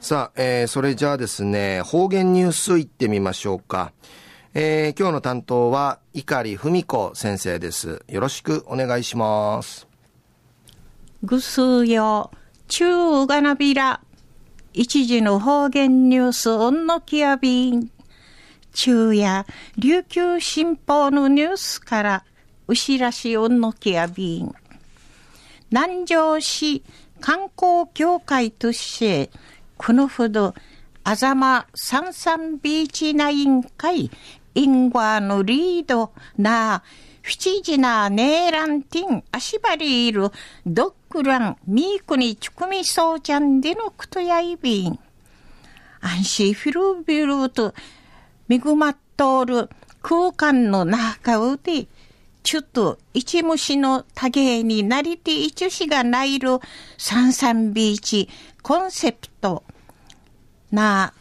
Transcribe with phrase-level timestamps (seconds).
[0.00, 3.92] さあ、えー、それじゃあですね、方言ニュースいってみましょうか。
[4.54, 8.02] えー、今日の担当は、碇文子先生です。
[8.08, 9.86] よろしくお願いします。
[11.22, 12.30] ぐすよ、
[12.66, 14.00] 中がなびら、
[14.72, 17.90] 一時の方言ニュース、おんのきやびん。
[18.72, 19.44] 中や、
[19.76, 22.24] 琉球新報のニュースから、
[22.68, 24.50] うしらしおんのきやびん。
[25.70, 26.82] 南城市
[27.20, 29.30] 観光協会として、
[29.82, 30.54] このほど、
[31.04, 34.10] あざまサンサンビーチナイン会、
[34.54, 36.82] インゴアのリードな、
[37.22, 40.28] フチジナネーランティン、足張りいる、
[40.66, 44.98] ドッグラン、ミークにチュクミソーちゃんでのクトヤイビン。
[46.02, 47.72] 安心フィルビルと、
[48.50, 49.70] 恵まっとる
[50.02, 51.88] 空間の中で、
[52.42, 56.58] ちょっと一虫の多芸になりて一種がないる
[56.98, 58.28] サンサンビーチ
[58.62, 59.62] コンセプト
[60.70, 61.12] な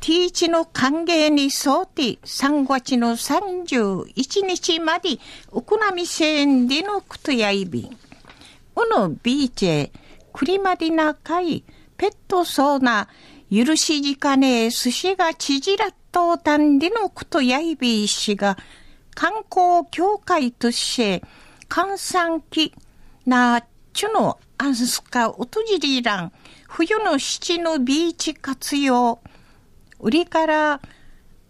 [0.00, 5.18] ティーチの歓迎に沿って3月の31日まで
[5.52, 7.96] ウクナミセーンでのクトヤイビン。
[8.76, 9.92] うのビーチへ
[10.32, 11.64] クリマディナ会
[11.96, 13.08] ペットそうな
[13.50, 18.58] 許しじかねえ寿司が縮らっとうたんでのクトヤイビー氏が
[19.14, 21.22] 観光協会として、
[21.68, 22.72] 閑散期
[23.26, 26.32] なちゅのアンスカウトジリラン、
[26.68, 29.20] 冬の七のビーチ活用、
[30.00, 30.80] 売りから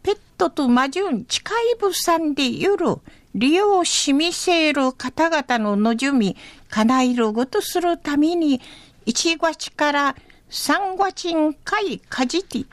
[0.03, 2.97] ペットと魔順近い物産でゆる
[3.35, 6.37] 利用しみせる方々ののじゅみ、
[6.69, 8.61] 叶えるごとするために、
[9.07, 10.17] 1月から
[10.51, 12.65] 3月に回かじて、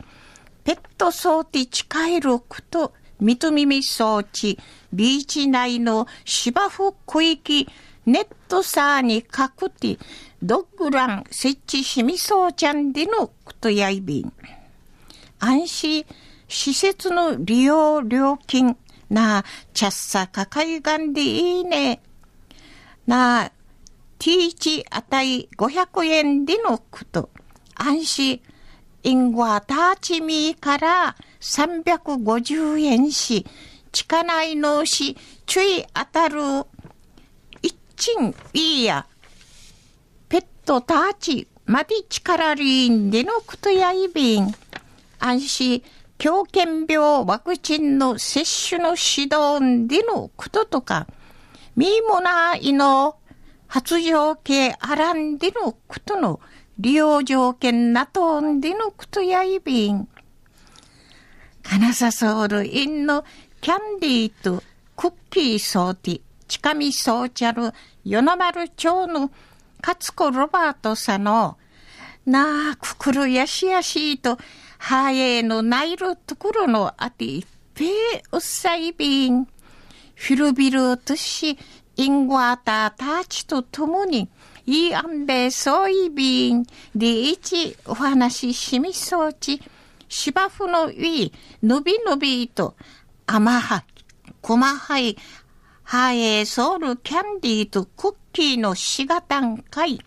[0.64, 4.60] ペット装置近いること、みとみ装置、
[4.94, 7.68] ビーチ内の芝生区域、
[8.06, 9.98] ネットサーにかくて、
[10.42, 14.34] ドッグラン設置しみそうちゃんでのことやいびん。
[15.40, 16.06] 安心、
[16.48, 18.76] 施設の利用料金、
[19.10, 22.02] なあ、ちゃっさかかいがんでいいね。
[23.08, 23.52] なあ、
[24.20, 27.30] ティーチあたい500円でのこと。
[27.76, 28.42] 安心、
[29.04, 33.46] インゴアターチミーから350円し、
[33.92, 36.42] 近内のし、注意当たる、
[37.62, 39.06] 一賃いいや、
[40.30, 44.54] ペットたちまで力りんでのことやいびん、
[45.20, 45.84] 安心、
[46.18, 51.08] 狂犬病ワクチンの接種の指導でのこととか、
[51.76, 53.16] みもないの
[53.68, 56.40] 発情系あらんでのことの
[56.78, 60.08] 利用条件なとんでのことやいびん。
[61.64, 63.24] 金さソウルインの
[63.62, 64.64] キャンディーと
[64.96, 67.72] クッキーソーティ、近見ソーチャル、
[68.04, 69.30] 与那丸町の
[69.86, 71.60] 勝子ロバートさんの、
[72.26, 74.40] なあ、くくるやしやしと、
[74.80, 77.46] はえのないるところのあていっ
[77.76, 77.86] ぺ
[78.32, 79.46] うっさいびん。
[79.46, 81.56] フィルビルとし、
[81.98, 84.28] インゴアターたちと共に、
[84.66, 89.62] いいあんべそういびん、でいちお話ししみそうち、
[90.10, 92.76] 芝生のい、のびのびと、
[93.34, 93.86] 甘は、
[94.42, 95.18] 細はい、
[95.84, 100.02] はえソウルキャンディーとクッキーのしがたんかい、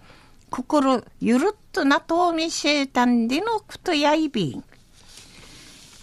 [0.50, 4.64] 心ゆるっとなとみせたんでのくとやいびん。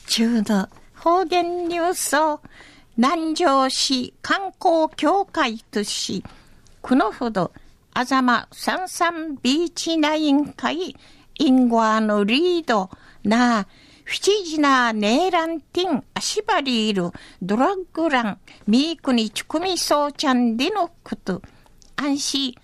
[0.07, 2.41] 中の方言ニュースを
[2.97, 6.23] 南城市観光協会とし、
[6.81, 7.51] このほど
[7.93, 10.95] あざまサンサンビーチナイン会
[11.37, 12.89] インゴアのリード
[13.23, 21.41] なフィチジナネーランティンアシバリールドラッグランミークにチュクミソーちゃんでのこと。
[21.95, 22.55] 安心。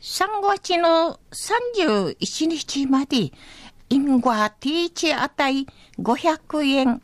[0.00, 3.32] 3月の31日まで
[3.90, 5.66] インゴアティーチあたい
[5.98, 7.02] 500円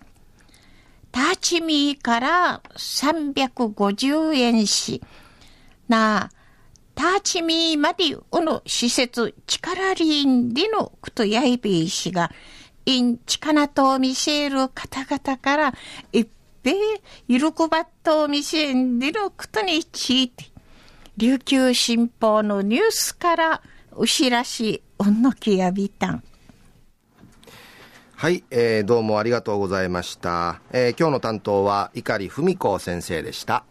[1.13, 5.03] タチミーから350円し
[5.89, 6.31] なあ
[6.95, 12.31] ターチミーまでおの施設力りんでのことやいびいしが、
[12.87, 15.75] インチカナと見せる方々から
[16.13, 16.27] いっ
[16.63, 16.75] ぺい
[17.27, 17.41] 喜
[17.71, 20.45] ばっと見せんでのことについて、
[21.17, 23.63] 琉球新報のニュースから
[23.93, 26.23] お知らしおんのきやびたん。
[28.17, 30.61] はい、えー、どうもありがとうございました。
[30.73, 33.65] えー、今日の担当は碇文子先生でした。